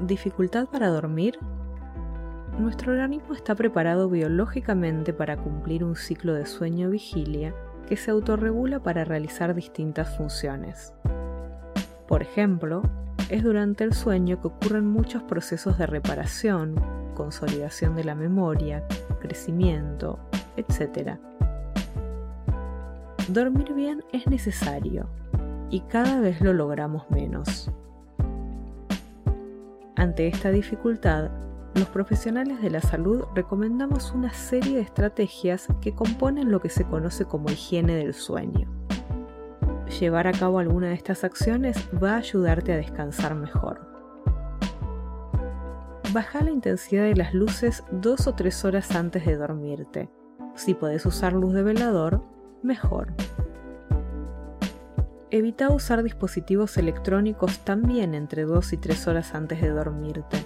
¿Dificultad 0.00 0.66
para 0.66 0.88
dormir? 0.88 1.38
Nuestro 2.58 2.92
organismo 2.92 3.32
está 3.32 3.54
preparado 3.54 4.10
biológicamente 4.10 5.14
para 5.14 5.38
cumplir 5.38 5.84
un 5.84 5.96
ciclo 5.96 6.34
de 6.34 6.44
sueño-vigilia 6.44 7.54
que 7.88 7.96
se 7.96 8.10
autorregula 8.10 8.82
para 8.82 9.04
realizar 9.04 9.54
distintas 9.54 10.14
funciones. 10.18 10.92
Por 12.06 12.20
ejemplo, 12.20 12.82
es 13.30 13.42
durante 13.42 13.84
el 13.84 13.94
sueño 13.94 14.38
que 14.40 14.48
ocurren 14.48 14.86
muchos 14.86 15.22
procesos 15.22 15.78
de 15.78 15.86
reparación, 15.86 16.74
consolidación 17.14 17.96
de 17.96 18.04
la 18.04 18.14
memoria, 18.14 18.86
crecimiento, 19.20 20.18
etc. 20.58 21.18
Dormir 23.28 23.72
bien 23.72 24.04
es 24.12 24.26
necesario 24.26 25.08
y 25.70 25.80
cada 25.80 26.20
vez 26.20 26.42
lo 26.42 26.52
logramos 26.52 27.10
menos. 27.10 27.70
Ante 29.96 30.28
esta 30.28 30.50
dificultad, 30.50 31.30
los 31.74 31.88
profesionales 31.88 32.60
de 32.60 32.68
la 32.68 32.82
salud 32.82 33.24
recomendamos 33.34 34.12
una 34.12 34.32
serie 34.32 34.76
de 34.76 34.82
estrategias 34.82 35.68
que 35.80 35.94
componen 35.94 36.50
lo 36.50 36.60
que 36.60 36.68
se 36.68 36.84
conoce 36.84 37.24
como 37.24 37.50
higiene 37.50 37.96
del 37.96 38.12
sueño. 38.12 38.70
Llevar 39.98 40.26
a 40.26 40.32
cabo 40.32 40.58
alguna 40.58 40.88
de 40.88 40.94
estas 40.94 41.24
acciones 41.24 41.76
va 42.02 42.12
a 42.12 42.18
ayudarte 42.18 42.74
a 42.74 42.76
descansar 42.76 43.34
mejor. 43.34 43.80
Baja 46.12 46.42
la 46.42 46.50
intensidad 46.50 47.04
de 47.04 47.16
las 47.16 47.32
luces 47.32 47.82
dos 47.90 48.26
o 48.26 48.34
tres 48.34 48.64
horas 48.66 48.90
antes 48.94 49.24
de 49.24 49.36
dormirte. 49.36 50.10
Si 50.54 50.74
puedes 50.74 51.06
usar 51.06 51.32
luz 51.32 51.54
de 51.54 51.62
velador, 51.62 52.22
mejor. 52.62 53.14
Evita 55.32 55.70
usar 55.70 56.04
dispositivos 56.04 56.76
electrónicos 56.76 57.58
también 57.58 58.14
entre 58.14 58.44
2 58.44 58.72
y 58.74 58.76
3 58.76 59.08
horas 59.08 59.34
antes 59.34 59.60
de 59.60 59.70
dormirte, 59.70 60.36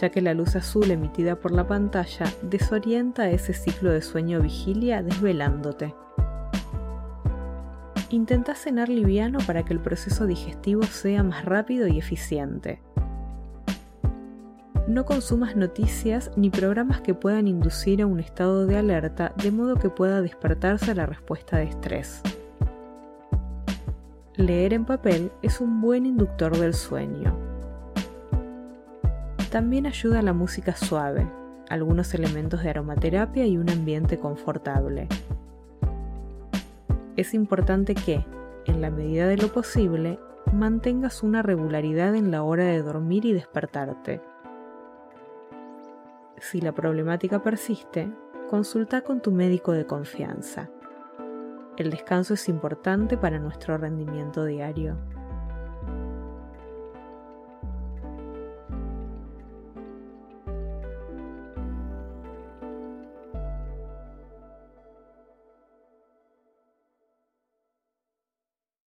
ya 0.00 0.08
que 0.08 0.22
la 0.22 0.32
luz 0.32 0.56
azul 0.56 0.90
emitida 0.90 1.36
por 1.36 1.52
la 1.52 1.66
pantalla 1.66 2.24
desorienta 2.40 3.28
ese 3.28 3.52
ciclo 3.52 3.90
de 3.90 4.00
sueño-vigilia 4.00 5.02
desvelándote. 5.02 5.94
Intenta 8.08 8.54
cenar 8.54 8.88
liviano 8.88 9.38
para 9.46 9.66
que 9.66 9.74
el 9.74 9.80
proceso 9.80 10.26
digestivo 10.26 10.82
sea 10.84 11.22
más 11.22 11.44
rápido 11.44 11.86
y 11.86 11.98
eficiente. 11.98 12.80
No 14.88 15.04
consumas 15.04 15.56
noticias 15.56 16.30
ni 16.36 16.48
programas 16.48 17.02
que 17.02 17.12
puedan 17.12 17.48
inducir 17.48 18.00
a 18.00 18.06
un 18.06 18.18
estado 18.18 18.66
de 18.66 18.78
alerta 18.78 19.34
de 19.42 19.50
modo 19.50 19.76
que 19.76 19.90
pueda 19.90 20.22
despertarse 20.22 20.94
la 20.94 21.04
respuesta 21.04 21.58
de 21.58 21.64
estrés. 21.64 22.22
Leer 24.42 24.74
en 24.74 24.84
papel 24.84 25.32
es 25.40 25.60
un 25.60 25.80
buen 25.80 26.04
inductor 26.04 26.56
del 26.56 26.74
sueño. 26.74 27.34
También 29.50 29.86
ayuda 29.86 30.22
la 30.22 30.32
música 30.32 30.74
suave, 30.76 31.26
algunos 31.68 32.12
elementos 32.14 32.62
de 32.62 32.70
aromaterapia 32.70 33.46
y 33.46 33.56
un 33.56 33.70
ambiente 33.70 34.18
confortable 34.18 35.08
es 37.16 37.34
importante 37.34 37.94
que, 37.94 38.24
en 38.66 38.80
la 38.80 38.90
medida 38.90 39.26
de 39.26 39.36
lo 39.36 39.48
posible, 39.48 40.18
mantengas 40.52 41.22
una 41.22 41.42
regularidad 41.42 42.14
en 42.14 42.30
la 42.30 42.42
hora 42.42 42.64
de 42.64 42.82
dormir 42.82 43.24
y 43.24 43.32
despertarte. 43.32 44.20
Si 46.38 46.60
la 46.60 46.72
problemática 46.72 47.42
persiste, 47.42 48.10
consulta 48.48 49.02
con 49.02 49.20
tu 49.20 49.30
médico 49.30 49.72
de 49.72 49.86
confianza. 49.86 50.70
El 51.78 51.90
descanso 51.90 52.34
es 52.34 52.48
importante 52.50 53.16
para 53.16 53.38
nuestro 53.38 53.78
rendimiento 53.78 54.44
diario. 54.44 54.98